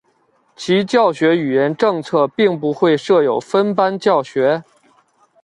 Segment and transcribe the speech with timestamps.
[0.55, 4.63] 其教学语言政策并不会设有分班教学。